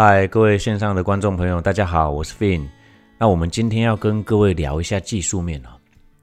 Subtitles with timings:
[0.00, 2.64] 嗨，各位线上的观众朋友，大家好，我是 Fin。
[3.18, 5.76] 那我们今天要跟各位聊一下技术面啊。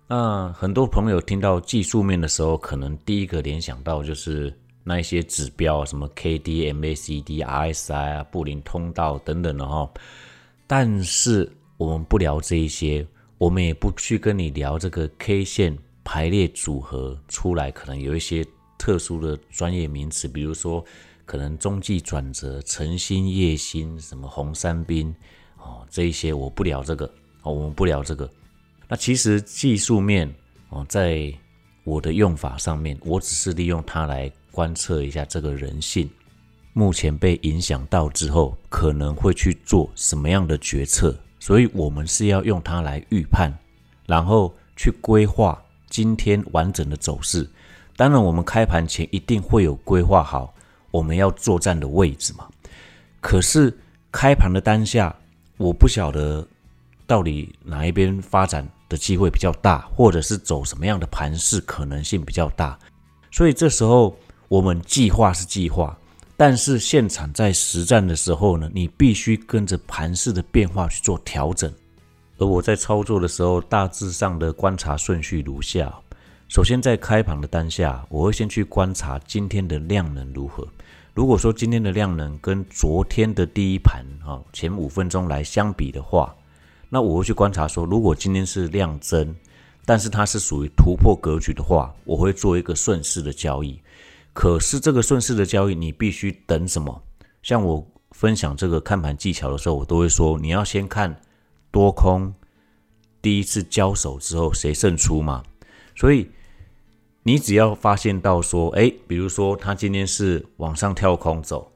[0.08, 9.92] 那很多朋友听到技术面的时候，可能第一个联想到就是那一些指标，什么 K D M A C D R S I 啊、布林通道等等的哈。
[10.66, 13.06] 但是我们不聊这一些，
[13.38, 18.42] 我们也不去跟你聊这个 K 线排列组合出来，可能有一些
[18.78, 20.82] 特殊的专业名词，比如说
[21.26, 25.14] 可能中继转折、晨星、夜星、什么红三兵
[25.58, 27.06] 哦，这一些我不聊这个
[27.42, 28.30] 哦，我们不聊这个。
[28.88, 30.34] 那其实技术面
[30.70, 31.34] 哦，在
[31.84, 36.10] 我的用法上面，我只是利用它来观测一下这个人性。
[36.74, 41.18] 目前被影响到之后，可能会去做什么样的决策？
[41.40, 43.52] 所以，我们是要用它来预判，
[44.06, 47.50] 然后去规划今天完整的走势。
[47.96, 50.54] 当然，我们开盘前一定会有规划好
[50.96, 52.48] 我们要作战的位置嘛。
[53.20, 53.76] 可是
[54.12, 55.14] 开盘的当下，
[55.58, 56.48] 我不晓得
[57.06, 62.80] 到底哪一边发展的机会比较大，或者是走什么样的盘势可能性比较大。
[63.30, 65.98] 所以这时候，我们计划是计划。
[66.38, 71.74] 但是现场在实战的时候呢，你必须跟着盘势的变化去做调整。
[72.38, 75.94] 而我在操作的时候，大致上的观察顺序如下：
[76.50, 80.68] 首先在开盘的当下，我会先去观察今天的量能如何。
[81.16, 86.36] 如果说今天的量能跟昨天的第一盘啊前五分钟来相比的话，
[86.90, 89.34] 那我会去观察说，如果今天是量增，
[89.86, 93.80] 但是它是属于突破格局的话，我会做一个顺势的交易。
[94.34, 97.02] 可是这个顺势的交易，你必须等什么？
[97.42, 101.22] 像我分享这个看盘技巧的时候，我都会说，你要先看
[101.72, 102.34] 多空
[103.22, 105.42] 第一次交手之后谁胜出嘛。
[105.96, 106.30] 所以
[107.28, 111.72] 你只要发现到说，哎，比如说他今天是往上跳空走，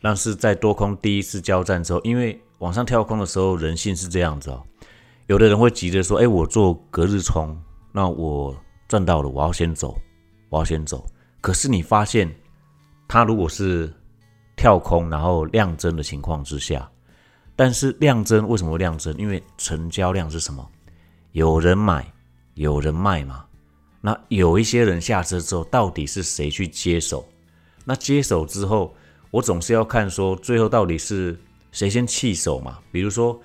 [0.00, 4.62] 但是在多空第一次交战之后，因为往上跳空的时候人性是这样子哦，
[5.26, 7.60] 有的人会急着说，哎，我做隔日冲，
[7.90, 8.54] 那我
[8.86, 9.98] 赚到了，我要先走，
[10.48, 11.04] 我要先走。
[11.40, 12.32] 可是你发现，
[13.08, 13.92] 它如果是
[14.54, 16.88] 跳空然后量增的情况之下，
[17.56, 19.12] 但是量增为什么量增？
[19.16, 20.64] 因为成交量是什么？
[21.32, 22.06] 有人买，
[22.54, 23.44] 有人卖嘛。
[24.02, 27.26] 那有一些人下车之后，到底是谁去接手？
[27.84, 28.94] 那接手之后，
[29.30, 31.38] 我总是要看说，最后到底是
[31.70, 32.78] 谁先弃手嘛？
[32.90, 33.40] 比如说，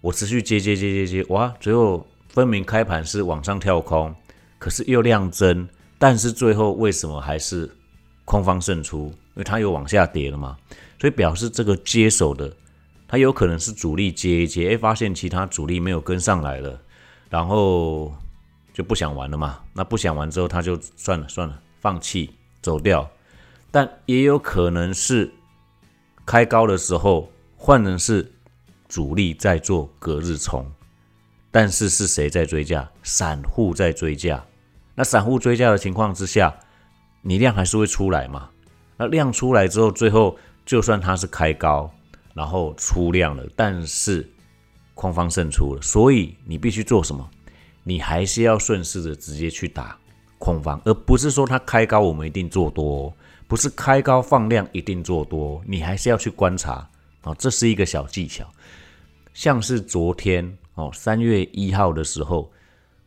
[0.00, 4.14] 我持续接接接接接，哇，最后分明开盘是往上跳空，
[4.58, 5.68] 可是又亮增。
[5.98, 7.70] 但是最后为什么还是
[8.24, 9.12] 空方胜出？
[9.34, 10.56] 因为它又往下跌了嘛，
[11.00, 12.50] 所以表示这个接手的，
[13.06, 16.80] 它有可能是主力接一接，哎，发现其他主力没有跟上来了，
[17.28, 18.14] 然后
[18.72, 19.60] 就不想玩了嘛。
[19.72, 22.30] 那不想玩之后，他就算了算了，放弃
[22.62, 23.08] 走掉。
[23.70, 25.32] 但也有可能是
[26.26, 28.32] 开高的时候换成是
[28.88, 30.66] 主力在做隔日冲，
[31.50, 32.90] 但是是谁在追价？
[33.02, 34.44] 散户在追价。
[34.96, 36.54] 那散户追价的情况之下，
[37.22, 38.50] 你量还是会出来嘛？
[38.96, 40.36] 那量出来之后，最后
[40.66, 41.90] 就算它是开高，
[42.34, 44.28] 然后出量了，但是
[44.94, 47.30] 空方胜出了，所以你必须做什么？
[47.82, 49.98] 你还是要顺势的直接去打
[50.38, 53.14] 空方，而不是说它开高我们一定做多，
[53.46, 56.88] 不是开高放量一定做多，你还是要去观察
[57.22, 58.44] 哦，这是一个小技巧。
[59.32, 62.50] 像是昨天哦，三月一号的时候。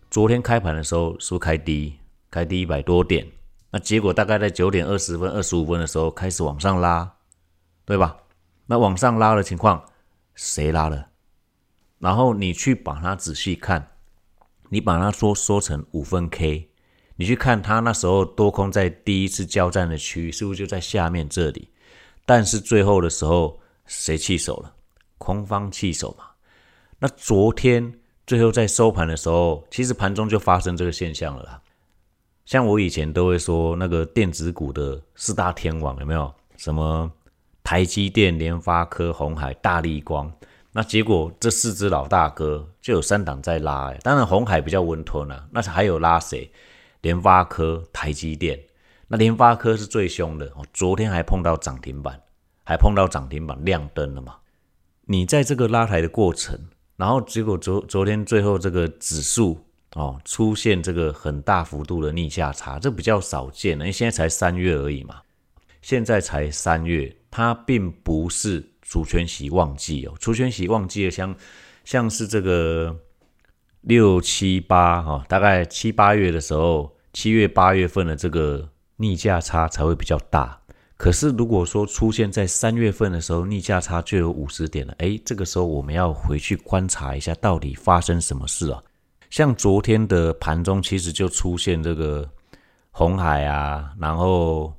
[0.10, 1.98] 昨天开盘的时候是不是开低？
[2.30, 3.28] 开低一百多点，
[3.72, 7.12] 那结果大概在九点二十分、二十五分的时候开始往上拉，
[7.84, 8.16] 对吧？
[8.68, 9.84] 那往上拉的情况，
[10.36, 11.08] 谁拉了？
[11.98, 13.88] 然后你去把它仔细看，
[14.74, 16.68] 你把它说说成五分 K，
[17.16, 21.70] 你去看它那时候多空在第一次交战的区域是不是就在下面这里？
[22.26, 24.74] 但是最后的时候谁弃手了？
[25.20, 26.26] 空方弃手嘛？
[27.00, 27.94] 那昨天。
[28.26, 31.62] 最后在收盘的时候，其实盘中就发生这个现象了啦。
[32.46, 36.34] 像我以前都会说，那个电子股的四大天王有没有？
[36.56, 37.12] 什么
[37.66, 40.32] 台积电、联发科、红海、大力光？
[40.74, 43.94] 那结果这四只老大哥就有三档在拉。
[44.02, 46.52] 当然红海比较温吞啊，那还有拉谁？
[47.02, 48.60] 联发科、台积电。
[49.08, 52.20] 那联发科是最凶的哦，昨天还碰到涨停板，
[52.64, 54.38] 还碰到涨停板亮灯了嘛？
[55.06, 56.60] 你在这个拉抬的过程。
[56.96, 59.60] 然后结果昨昨天最后这个指数
[59.96, 65.22] 哦出现这个很大幅度的逆价差，这比较少见的，因为现在才三月而已嘛，
[65.82, 71.36] 现在才三月，它并不是主权洗旺季哦，主权洗旺季的像
[71.84, 72.96] 像是这个
[73.82, 80.60] 六七八哈，大概七八月的时候，七月八月份的这个逆价差才会比较大。
[80.96, 88.82] 可是如果说出现在三月份的时候，逆价差就有五十点了，诶，这个时候我们要回去观察一下，到底发生什么事啊？
[89.30, 92.30] 像昨天的盘中，其实就出现这个
[92.92, 94.74] 红海啊，然后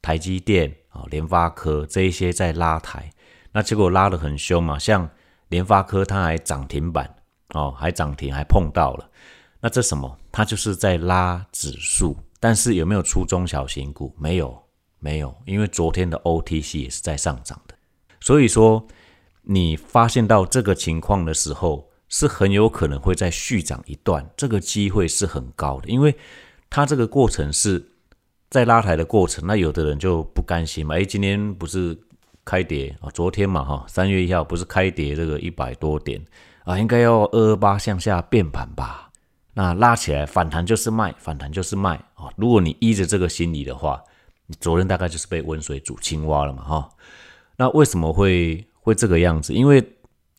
[0.00, 3.10] 台积电啊、联发科这一些在拉抬，
[3.52, 5.08] 那结果拉得很凶嘛，像
[5.48, 7.14] 联发科它还涨停板
[7.54, 9.10] 哦，还涨停还碰到了，
[9.60, 10.18] 那这什么？
[10.30, 14.14] 它就是在拉指数，但是有没有出中小型股？
[14.18, 14.62] 没有。
[15.00, 17.74] 没有，因为昨天的 OTC 也是在上涨的，
[18.18, 18.84] 所以说
[19.42, 26.16] 你发现到这个情况的时候，是很有可能会再续涨一段，这个机会是很高的，因为
[26.68, 27.92] 它这个过程是
[28.50, 31.96] 在拉抬的过程，那有的人就不甘心嘛，诶，今天不是
[32.48, 36.18] 开跌啊，昨天嘛哈，三月一号不是开跌这个一百多点
[36.64, 39.10] 啊，应该要二二八向下变盘吧？
[39.52, 44.02] 那拉起来反弹就是卖，反弹就是卖啊，如果你依着这个心理的话。
[44.50, 46.88] 你昨天大概就是被温水煮青蛙了嘛，哈。
[47.58, 49.52] 那为什么会会这个样子？
[49.52, 49.86] 因为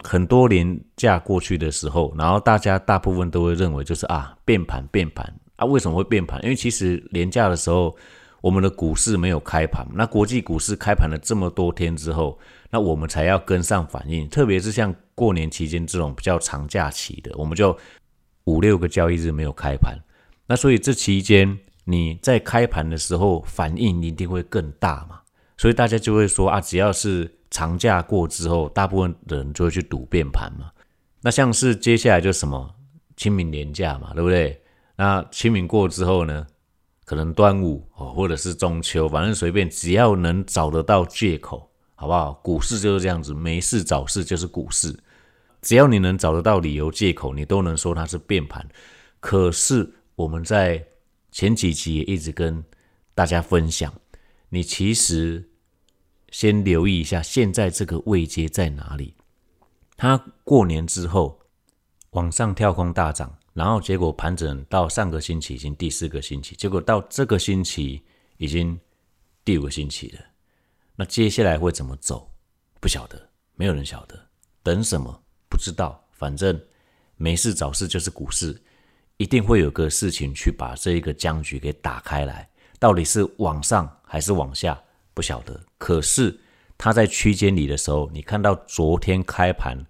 [0.03, 5.63] 很多年假过去的时候，然后大家大部分都会认为就是啊变盘变盘啊。
[5.63, 6.41] 为什么会变盘？
[6.41, 7.95] 因为其实年假的时候，
[8.41, 12.39] 我们的股市没有开盘，那国际股市开盘了这么多天之后，
[12.69, 14.27] 那我们才要跟上反应。
[14.29, 17.77] 特别是像过年期间这种比较长假期的，我们就
[18.45, 19.97] 五六个交易日没有开盘，
[20.47, 21.57] 那所以这期间。
[21.85, 25.19] 你在开盘的时候反应一定会更大嘛，
[25.57, 30.69] 所以大家就会说啊，只要是长假过之后，大部分人就会去赌变盘嘛。
[31.19, 32.75] 那像是接下来就什么
[33.17, 34.61] 清明年假嘛，对不对？
[34.97, 36.45] 那清明过之后呢，
[37.09, 42.33] 可能端午哦，或者是中秋，反正随便，只要能找得到借口，好不好？
[42.43, 44.95] 股市就是这样子，没事找事就是股市，
[45.59, 48.63] 只要你能找得到理由借口，你都能说它是变盘。
[49.19, 50.85] 可是我们在
[51.31, 52.63] 前几集也一直跟
[53.15, 53.91] 大家分享，
[54.49, 55.49] 你其实
[56.29, 59.15] 先留意一下现在这个位阶在哪里。
[59.97, 61.39] 它过年之后
[62.11, 68.01] 往上跳空大涨，然后结果盘整到上个星期已经第四个星期，结果到这个星期
[68.37, 68.79] 已经
[69.43, 70.19] 第五个星期了。
[70.95, 72.31] 那接下来会怎么走？
[72.79, 73.21] 不晓得，
[73.55, 74.17] 没有人晓得。
[74.63, 75.21] 等什么？
[75.49, 76.01] 不知道。
[76.13, 76.57] 反正
[77.17, 78.57] 没事找事就是股市。
[79.17, 84.81] 一定会有个事情去把这一个僵局给打开来，到底是往上还是往下，
[85.13, 85.61] 不晓得。
[85.77, 86.39] 可是
[86.77, 89.85] 它在区间里的时候，你看到昨天开盘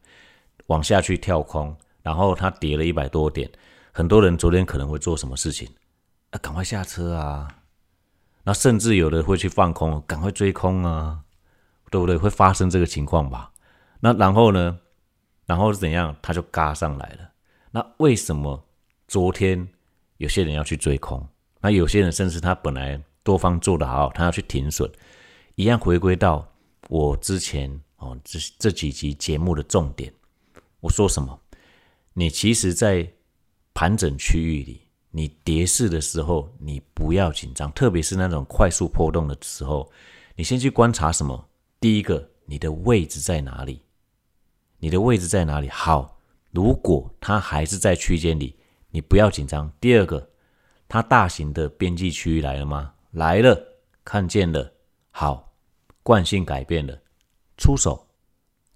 [0.65, 3.49] 往下去跳空，然后它跌了一百多点，
[3.91, 5.67] 很多人昨天可能会做什么事情？
[6.31, 7.47] 啊，赶快下车啊！
[8.43, 11.19] 那甚至有的会去放空，赶快追空啊，
[11.91, 12.17] 对不对？
[12.17, 13.51] 会发生这个情况吧？
[13.99, 14.79] 那然后呢？
[15.45, 16.15] 然后是怎样？
[16.21, 17.31] 它就嘎上来了。
[17.71, 18.65] 那为什么？
[19.07, 19.67] 昨天
[20.17, 21.27] 有些人要去追空，
[21.61, 24.87] 那有些人甚至他本来多方做得好，他要去停损，
[25.55, 26.47] 一样回归到
[26.89, 30.13] 我之前哦这这几集节目的重点。
[30.79, 31.39] 我说什么？
[32.13, 33.11] 你其实，在
[33.73, 39.91] 盘整区域里，你跌势的时候，你不要紧张，特别是那种快速波动的时候，
[40.35, 41.49] 你先去观察什么？
[41.79, 43.81] 第一个，你的位置在哪里？
[44.79, 45.69] 你的位置在哪里？
[45.69, 46.19] 好，
[46.51, 48.55] 如果它还是在区间里。
[48.91, 49.71] 你不要紧张。
[49.79, 50.31] 第二个，
[50.87, 52.91] 它大型的边际区域来了吗？
[53.11, 53.55] 来了，
[54.03, 54.73] 看见了。
[55.11, 55.53] 好，
[56.01, 56.99] 惯性改变了，
[57.55, 58.08] 出手。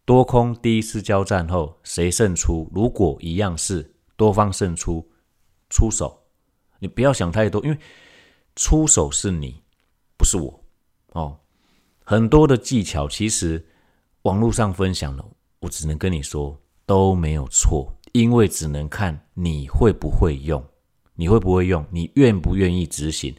[0.05, 2.69] 多空第一次交战后，谁胜出？
[2.73, 5.09] 如果一样是多方胜出，
[5.69, 6.23] 出手。
[6.79, 7.77] 你不要想太多，因为
[8.55, 9.63] 出手是你，
[10.17, 10.63] 不是我。
[11.13, 11.39] 哦，
[12.03, 13.65] 很多的技巧其实
[14.23, 15.25] 网络上分享了，
[15.59, 17.93] 我只能跟你说都没有错。
[18.11, 20.63] 因为只能看你会不会用，
[21.15, 23.35] 你会不会用，你愿不愿意执行。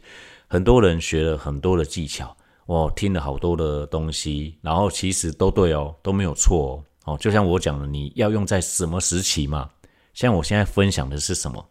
[0.47, 7.13] 很多人学了很多的技巧，我听了好多的东西，然后其实都对哦，都没有错哦。
[7.13, 9.69] 哦，就像我讲的，你要用在什么时期嘛？
[10.13, 11.69] 像我现在分享的是什么？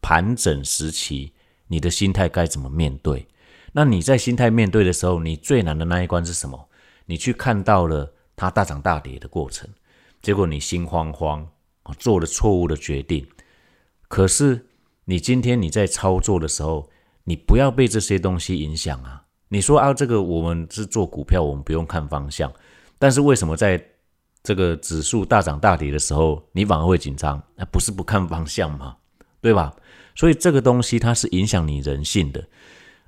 [0.00, 1.32] 盘整时期，
[1.66, 3.26] 你的心态该怎么面对？
[3.72, 6.68] 那你在心态面对的时候，你最难的那一关是什么？
[7.06, 9.68] 你去看到了它大涨大跌的过程，
[10.22, 11.46] 结果你心慌慌。
[12.00, 13.24] 做了错误的决定，
[14.08, 14.66] 可是
[15.04, 16.90] 你今天你在操作的时候，
[17.22, 19.25] 你不要被这些东西影响啊！
[19.48, 22.52] 你说啊，这个我们是做股票，我们不用看方向，
[22.98, 23.82] 但是为什么在
[24.42, 27.42] 这个指数大涨大跌的时候，你反而会紧张？
[27.54, 28.96] 那不是不看方向吗？
[29.40, 29.74] 对吧？
[30.14, 32.44] 所以这个东西它是影响你人性的。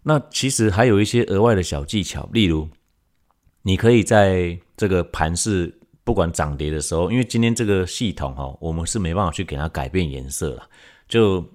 [0.02, 2.68] 那其实还有一些额外的小技巧，例如
[3.62, 5.74] 你可以在这个盘市。
[6.04, 10.66] 不管涨跌的时候，因为今天这个系统哈，我们是没办法去给它改变颜色了。
[11.06, 11.46] 就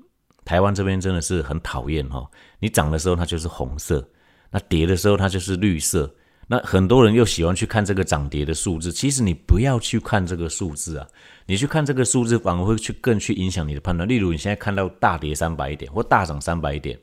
[0.45, 2.23] 台湾这边真的是很讨厌哈，
[2.59, 4.07] 你涨的时候它就是红色，
[4.53, 6.15] 那跌的时候它就是绿色。
[6.45, 11.07] 那很多人又喜欢去看这个涨跌的数字，其实你不要去看这个数字啊，
[11.47, 14.07] 你去看这个数字反而会去更去影响你的判断。
[14.07, 16.99] 例如你现在看到大跌三百点或大涨三百点，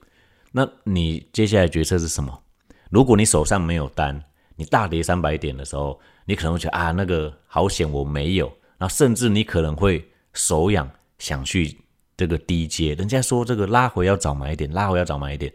[0.52, 2.38] 那你接下来决策是什么？
[2.90, 4.23] 如果你手上没有单，
[4.57, 10.88] 你大跌三百点的时候，你可能会觉得啊，那个好险我没有，然后甚至你可能会手痒
[11.19, 11.76] 想去
[12.14, 12.95] 这个低阶。
[12.95, 15.52] 人家说这个拉回要早买一点，拉回要早买一点，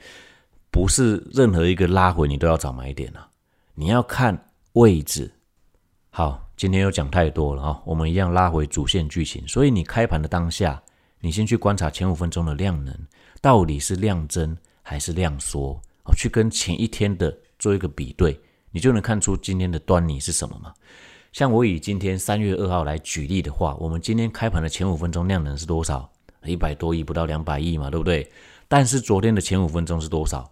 [0.75, 3.25] 不是任何一个拉回你都要找买点啊，
[3.75, 4.37] 你要看
[4.73, 5.31] 位置。
[6.09, 9.41] 好，今天又讲太多了啊，我们一样拉回主线剧情。
[9.47, 10.83] 所以你开盘的当下，
[11.21, 12.93] 你先去观察前五分钟的量能
[13.39, 15.79] 到底是量增还是量缩。
[16.03, 18.37] 哦，去跟前一天的做一个比对，
[18.69, 20.73] 你就能看出今天的端倪是什么嘛？
[21.31, 26.11] 像我以今天三月二号来举例的话，我们今天开盘的前五分钟量能是多少？
[26.43, 28.29] 一百多亿，不到两百亿嘛，对不对？
[28.67, 30.51] 但是昨天的前五分钟是多少？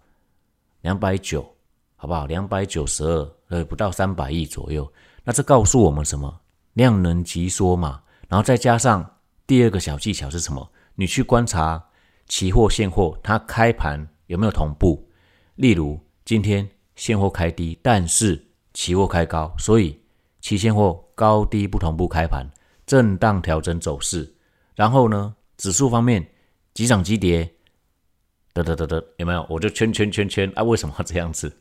[0.83, 1.41] 两百九，
[1.95, 2.25] 好不好？
[2.25, 4.91] 两百九十二，呃，不到三百亿左右。
[5.23, 6.41] 那这告诉我们什么？
[6.73, 8.01] 量能急缩嘛。
[8.27, 10.69] 然后再加上第二个小技巧是什么？
[10.95, 11.81] 你去观察
[12.27, 15.09] 期货现货，它开盘有没有同步？
[15.55, 19.97] 例如，今天现货开低，但是期货开高，所以
[20.41, 22.45] 期现货高低不同步开盘，
[22.85, 24.35] 震荡调整走势。
[24.75, 26.27] 然后呢，指数方面
[26.73, 27.52] 急涨急跌，
[28.53, 29.45] 得得得得，有没有？
[29.50, 30.63] 我就圈圈圈圈啊！
[30.63, 31.51] 为什么要这样子？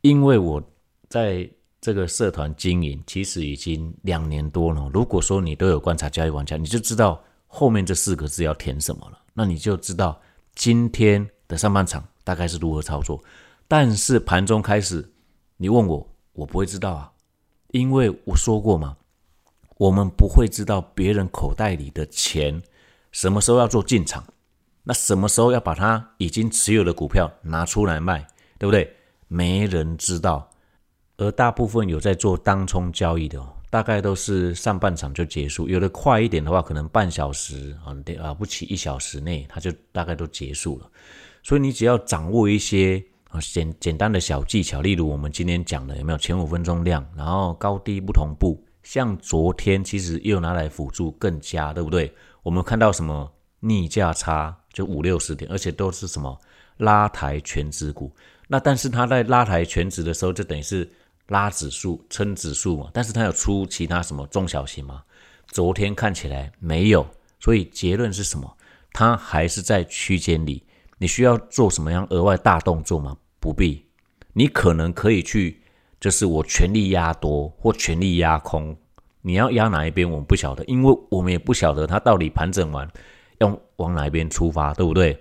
[0.00, 0.62] 因为我
[1.08, 1.48] 在
[1.80, 4.90] 这个社团经营，其实已经两年多了。
[4.92, 9.18] 如果说你都有观察交易玩家，你就知道后面这四个字要填什么了。
[9.34, 10.20] 那你就知道
[10.54, 12.02] 今天的上半场。
[12.26, 13.22] 大概是如何操作，
[13.68, 15.08] 但是盘中开始，
[15.58, 17.12] 你问我，我不会知道啊，
[17.68, 18.96] 因为我说过嘛，
[19.76, 22.60] 我们不会知道别人口袋里的钱
[23.12, 24.24] 什么时候要做进场，
[24.88, 28.24] 那什么时候要把它已经持有的股票拿出来卖，
[28.56, 28.88] 对不对？
[29.26, 30.48] 没人知道，
[31.16, 37.90] 而大部分有在做当冲交易的哦，大概都是上半场就结束，有的快一点的话，可能半小时啊，
[38.22, 40.88] 了不起一小时内，它就大概都结束了。
[41.42, 52.14] 所以你只要掌握一些啊简简单的小技巧，例如我们今天讲的有没有前五分钟量，然后高低不同步，像昨天其实又拿来辅助更加，对不对？
[52.44, 53.28] 我们看到什么
[53.58, 56.38] 逆价差就五六十点，而且都是什么
[56.76, 58.12] 拉抬全指股。
[58.46, 60.86] 那但是它在拉抬全指的时候，就等于是
[61.28, 65.02] 拉指数撑指数嘛，但是它有出其他什么中小型吗？
[65.46, 67.06] 昨天看起来没有，
[67.40, 68.54] 所以结论是什么？
[68.92, 70.62] 它还是在区间里。
[70.98, 73.16] 你需要做什么样额外大动作吗？
[73.40, 73.82] 不必，
[74.34, 75.62] 你可能可以去，
[75.98, 78.76] 就是我全力压多或全力压空，
[79.22, 82.86] 你要压哪一边，我们不晓得，因为我们也不晓得它到底盘整完
[83.38, 85.18] 要往哪边出发，对不对？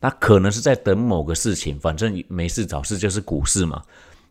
[0.00, 3.82] 那可能是在等某个事情，反正没事找事就是股市嘛，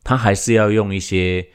[0.04, 1.46] 他还是要用一些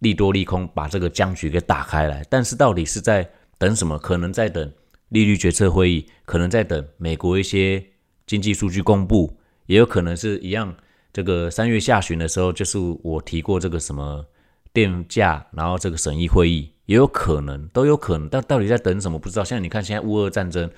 [0.00, 2.24] 利多利空把这个僵局给打开来。
[2.28, 3.28] 但是到底是在
[3.58, 3.98] 等什么？
[3.98, 4.72] 可能在等
[5.08, 7.84] 利率决策会议，可能在等美国一些。
[8.26, 10.74] 经济数据公布也有可能是一样，
[11.12, 14.24] 这个三月下旬的时候，就是我提过这个什么
[14.72, 18.26] 电价，然后这个审议会议也有可能，都有可能。
[18.30, 19.18] 但到底在等什么？
[19.18, 19.44] 不知道。
[19.44, 20.70] 现在你看，现在乌俄战争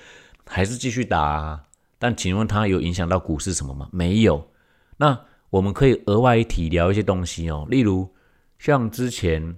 [0.47, 1.65] 还是继续打，啊，
[1.99, 3.89] 但请问它有影响到股市什么吗？
[3.93, 4.51] 没有。
[4.97, 8.15] 那我们可以额外提聊一些东西哦，例如
[8.59, 9.57] 像之前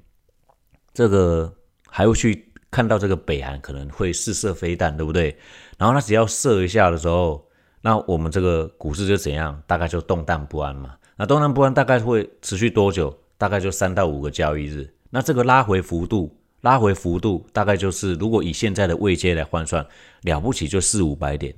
[0.92, 1.54] 这个
[1.88, 5.36] 还会去看到这个北韩可能会试射飞弹，对不对？
[5.76, 7.44] 然后它只要射一下的时候。
[7.80, 9.62] 那我们这个股市就怎样？
[9.64, 10.96] 大概就动荡不安嘛。
[11.16, 13.16] 那动荡不安大概会持续多久？
[13.38, 14.92] 大概就三到五个交易日。
[15.10, 19.86] 那这个拉回幅度，拉回幅度大概就是，如果以现在的位阶来换算，
[20.22, 21.54] 了不起就四五百点。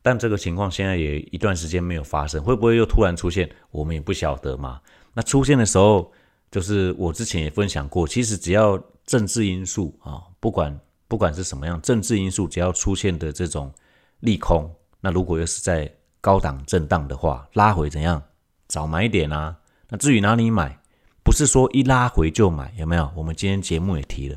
[0.00, 3.48] 但这个情况现在也一段时间没有发生，会不会又突然出现？
[3.70, 4.80] 我们也不晓得嘛。
[5.14, 6.10] 那出现的时候，
[6.50, 13.72] 就是我之前也分享过，其实只要政治因素啊，不管不管是什么样政治因素，只要出现的这种
[14.20, 14.68] 利空。
[15.00, 18.22] 那如果又是在高档震荡的话，拉回怎样？
[18.68, 19.54] 早买点啊！
[19.90, 20.78] 那至于哪里买，
[21.22, 23.10] 不是说一拉回就买，有没有？
[23.14, 24.36] 我们今天节目也提了，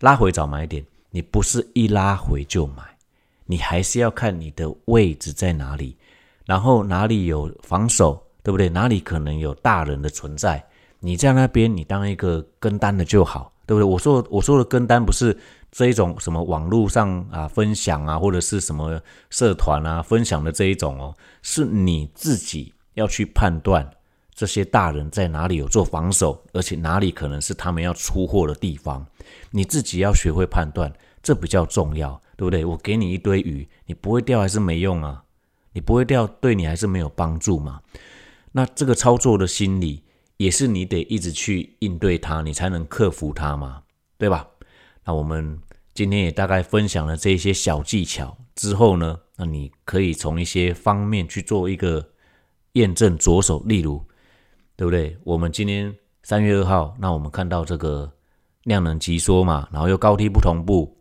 [0.00, 2.82] 拉回早买点，你不是一拉回就买，
[3.46, 5.96] 你还是要看你的位置在哪里，
[6.44, 8.68] 然后哪里有防守，对不对？
[8.68, 10.64] 哪里可能有大人的存在，
[11.00, 13.84] 你在那边，你当一个跟单的就好，对不对？
[13.84, 15.36] 我说我说的跟单不是。
[15.72, 23.88] 这一种什么网络上啊分享啊，或者是什么社团啊分享的这一种哦，是你自己要去判断
[24.40, 29.06] 这些大人在哪里有做防守，而且哪里可能是他们要出货的地方，
[29.50, 30.90] 你自己要学会判断，
[31.22, 32.64] 这比较重要，对不对？
[32.64, 35.24] 我给你一堆鱼，你不会钓还是没用啊？
[35.74, 37.82] 你不会钓，对你还是没有帮助嘛？
[38.52, 40.04] 那这个操作的心理
[40.38, 43.82] 也是你得一直去应对它，你才能克服它嘛，
[44.16, 44.48] 对吧？
[45.04, 45.60] 那我们
[45.92, 52.12] 今天也大概分享了这些小技巧之后呢，那你可以从一些方面去做一个
[52.72, 54.02] 验证着手，例如，
[54.80, 55.14] 对不对？
[55.24, 58.10] 我们今天三月二号，那我们看到这个
[58.62, 60.96] 量能急缩嘛，然后又高低不同步，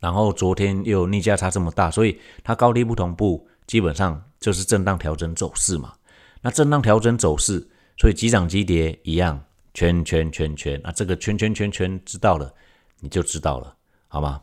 [0.00, 5.92] 然后昨天又逆价差这么大，所以它高低不同步，基本上就是震荡调整走势嘛。
[6.40, 9.38] 那震荡调整走势，所以急涨急跌一样，
[9.74, 12.50] 圈圈圈圈，那这个圈圈圈圈知道了。
[13.00, 13.76] 你就知道了，
[14.08, 14.40] 好吗？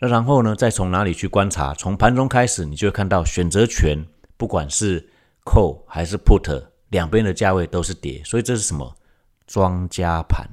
[0.00, 0.56] 那然后呢？
[0.56, 1.74] 再从哪里去观察？
[1.74, 4.06] 从盘中开始，你就会看到选择权，
[4.38, 5.06] 不管是
[5.44, 8.96] call 还是 put，两边的价位都是跌，所以这是什么？
[9.46, 10.48] 庄家盘，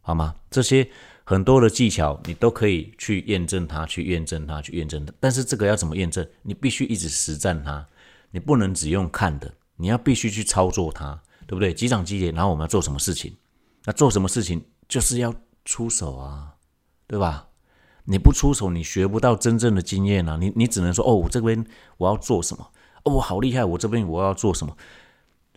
[0.00, 0.34] 好吗？
[0.50, 0.88] 这些
[1.24, 5.12] 很多的技巧，你都可以去验证它，去验证它，去验证它。
[5.20, 6.26] 但是这个要怎么验证？
[6.42, 7.86] 你必须一直实战它，
[8.30, 11.74] 你不能只用看的，你要必须去操作它，对不对？
[11.74, 13.36] 急涨急跌，然后我们要做什么事情？
[13.84, 14.64] 那做什么事情？
[14.88, 15.34] 就是要
[15.66, 16.54] 出手啊！
[17.06, 17.48] 对吧？
[18.04, 20.38] 你不出手，你学不到真正的经验啊！
[20.40, 21.62] 你你只能说哦，我这边
[21.98, 22.66] 我要做什么？
[23.04, 23.62] 哦，我好厉害！
[23.62, 24.74] 我这边我要做什么？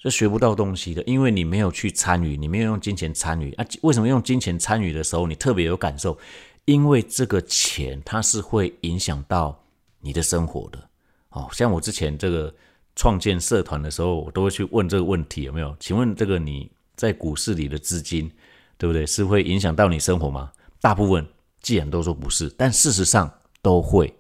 [0.02, 3.66] 这学不到东西的，因为你没有去参与，你没有用金钱参与啊！
[3.84, 6.18] 为什么用金钱参与的时候你特别有感受？
[6.66, 9.64] 因为这个钱它是会影响到
[10.00, 10.90] 你的生活的。
[11.30, 12.52] 哦，像我之前这个
[12.96, 15.76] 创建社团的时候，我都会去问这个问题有没有？
[15.80, 18.32] 请问这个你在股市里的资金，
[18.80, 19.06] 对不对？
[19.06, 20.52] 是会影响到你生活吗？
[20.82, 21.26] 大部分。
[21.62, 23.32] 既然都说不是，但事实上
[23.62, 24.12] 都会。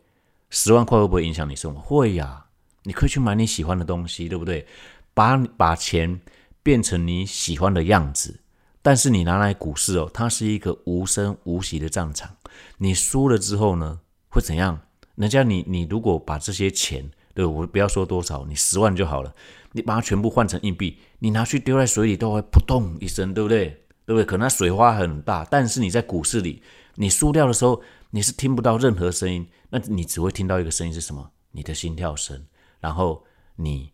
[0.52, 1.82] 十万块会不会影响你生活？
[1.82, 2.46] 会呀，
[2.84, 4.68] 你可以去买你喜欢的东西，对不对？
[5.14, 6.22] 把把钱
[6.64, 8.40] 变成你喜欢的样子。
[8.82, 12.36] 但是你拿来股市哦，它是一个无声无息的战场。
[12.78, 14.00] 你输了之后呢，
[14.30, 14.80] 会怎样？
[15.16, 19.36] 人家你你如果把这些钱，对我不要说多少，你十万就好了，
[19.74, 23.66] 你把它全部换成硬币，你拿去丢在水里都会扑通一声，对不对？
[24.06, 24.26] 对不对？
[24.26, 26.64] 可能水花很大，但是你在股市里。
[26.96, 31.32] 你输掉的时候，你是听不到任何声音，那你只会听到一个声音是什么？
[31.52, 32.46] 你的心跳声，
[32.80, 33.24] 然后
[33.56, 33.92] 你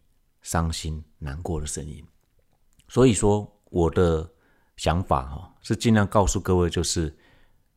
[0.48, 2.02] 伤心难过的声音。
[2.88, 4.26] 所以说，我的
[4.78, 7.14] 想法哈是尽量告诉各位，就是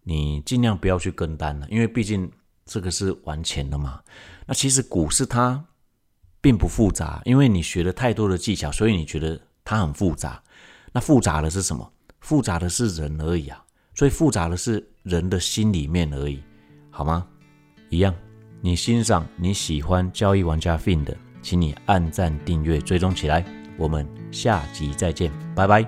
[0.05, 2.31] 你尽量不要去跟单了，因为毕竟
[2.65, 4.01] 这个是玩钱的嘛。
[4.47, 5.65] 那其实股市它
[6.41, 10.41] 并不复杂，因为你学了太多的技巧，所以你觉得它很复杂。
[10.93, 11.93] 那复杂的是什么？
[12.21, 13.65] 复杂的是人而已啊。
[13.97, 16.41] 所以复杂的是人的心里面而已，
[16.89, 17.27] 好吗？
[17.89, 18.15] 一样，
[18.61, 23.45] 你欣赏、你喜欢交易玩家 Fin 的，请你按赞、订阅、追踪起来。
[23.77, 25.83] 我们下集再见，拜拜。